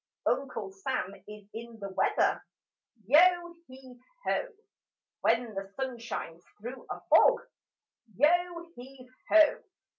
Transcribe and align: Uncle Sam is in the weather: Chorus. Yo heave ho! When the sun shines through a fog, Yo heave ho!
Uncle 0.25 0.71
Sam 0.71 1.13
is 1.27 1.47
in 1.53 1.77
the 1.79 1.89
weather: 1.93 2.43
Chorus. 3.05 3.05
Yo 3.05 3.55
heave 3.67 3.99
ho! 4.25 4.47
When 5.19 5.53
the 5.53 5.71
sun 5.75 5.99
shines 5.99 6.43
through 6.59 6.87
a 6.89 7.01
fog, 7.11 7.41
Yo 8.15 8.71
heave 8.75 9.09
ho! 9.29 9.61